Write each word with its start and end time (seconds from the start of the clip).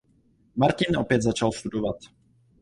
Martin 0.55 0.97
opět 0.97 1.21
začal 1.21 1.51
studovat. 1.51 1.95